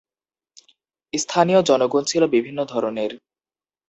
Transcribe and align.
স্থানীয় 1.13 1.59
জনগণ 1.61 2.03
ছিল 2.03 2.23
বিভিন্ন 2.27 2.59
ধরনের। 2.65 3.11